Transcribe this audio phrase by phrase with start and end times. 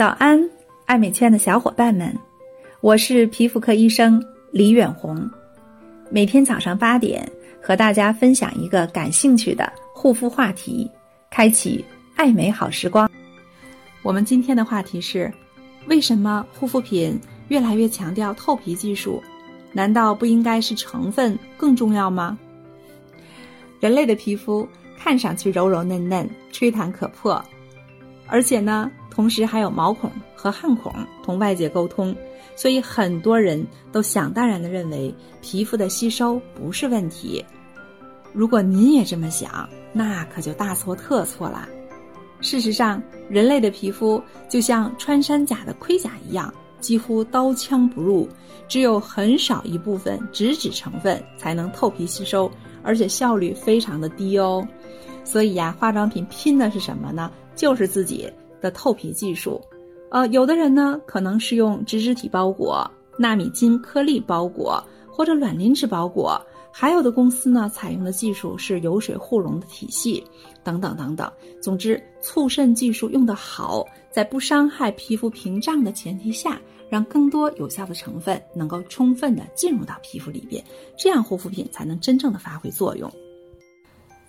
[0.00, 0.42] 早安，
[0.86, 2.10] 爱美圈的小伙伴们，
[2.80, 4.18] 我是皮肤科医生
[4.50, 5.30] 李远红。
[6.08, 7.30] 每天早上八点，
[7.62, 10.90] 和大家分享一个感兴趣的护肤话题，
[11.30, 11.84] 开启
[12.16, 13.10] 爱美好时光。
[14.00, 15.30] 我们今天的话题是：
[15.86, 19.22] 为什么护肤品越来越强调透皮技术？
[19.70, 22.38] 难道不应该是成分更重要吗？
[23.80, 27.44] 人类的皮肤看上去柔柔嫩嫩、吹弹可破，
[28.30, 28.90] 而且呢。
[29.12, 32.14] 同时还有毛孔和汗孔同外界沟通，
[32.54, 35.12] 所以很多人都想当然的认为
[35.42, 37.44] 皮肤的吸收不是问题。
[38.32, 41.68] 如果您也这么想，那可就大错特错了。
[42.40, 48.28] 事实上，人类的皮肤就像穿山甲的盔甲一样，几乎刀枪不入，
[48.68, 52.50] 只有很少一部分脂质成分才能透皮吸收，
[52.84, 54.66] 而且效率非常的低哦。
[55.24, 57.30] 所以呀，化妆品拼的是什么呢？
[57.60, 58.26] 就是自己。
[58.62, 59.58] 的透皮技术，
[60.10, 62.86] 呃，有的人呢可能是用脂质体包裹、
[63.18, 66.38] 纳米金颗粒包裹或者卵磷脂包裹，
[66.70, 70.22] 还有的公司呢采用的技术是油水互溶的体系，
[70.62, 71.32] 等等等等。
[71.62, 80.62] 总之，促渗技术用得好，在不伤害皮肤屏障的前提下，让更多有效的成分能够充分的进入到皮肤里边，
[80.98, 83.10] 这样护肤品才能真正的发挥作用。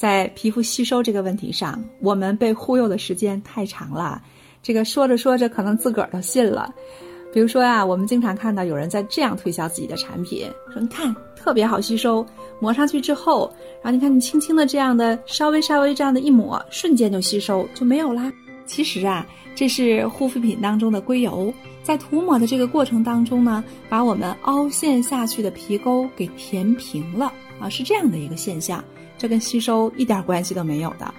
[0.00, 4.18] 在皮肤吸收这个问题上，我们被忽悠的时间太长了。
[4.62, 6.74] 这个说着说着，可能自个儿都信了。
[7.34, 12.24] 比如说呀，我们经常看到有人在这样推销自己的产品，说：“你看，特别好吸收，
[12.60, 18.32] 抹上去之后，然后你看你轻轻的这样的，稍微稍微这样的一抹，瞬间就吸收就没有啦。”
[18.70, 19.26] 其实啊，
[19.56, 28.82] 这是护肤品当中的硅油，在涂抹的这个过程当中呢，把我们凹陷下去的皮沟给填平了啊，是这样的一个现象。
[29.18, 31.12] 这跟吸收一点关系都没有的。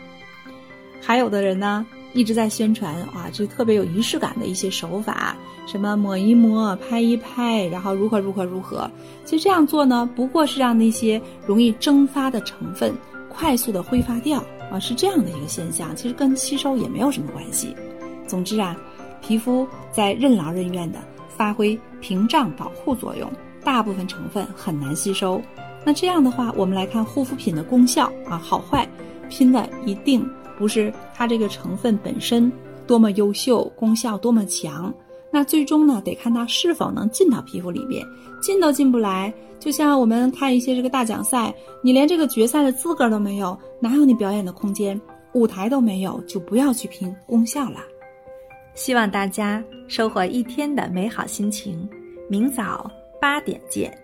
[1.02, 5.36] 还有的人呢，一直在宣传啊，这特别有仪式感的一些手法，
[5.68, 8.90] 什么抹一抹、拍一拍，然后如何如何如何。
[9.26, 12.94] 其实这样做呢，不过是让那些容易蒸发的成分
[13.28, 15.96] 快速的挥发掉啊，是这样的一个现象。
[15.96, 17.76] 其实跟吸收也没有什么关系。
[18.26, 18.76] 总之啊，
[19.22, 23.30] 皮肤在任劳任怨的发挥屏障保护作用，
[23.64, 25.42] 大部分成分很难吸收。
[25.84, 28.88] 那这样的话，我们来看护肤品的功效啊，好坏，
[29.30, 30.28] 拼的一定
[30.58, 32.52] 不是它这个成分本身
[32.88, 34.94] 多么优秀，功效多么强。
[35.32, 38.06] 那最终呢，得看它是否能进到皮肤里边，
[38.42, 39.34] 进都进不来。
[39.62, 45.00] 就像我们看一些这个大奖赛，你连这个决赛的资格都没有，哪有你表演的空间？
[45.34, 47.80] 舞台都没有，就不要去拼功效了。
[48.74, 51.88] 希望大家收获一天的美好心情，
[52.28, 52.90] 明早
[53.22, 53.96] 八点见。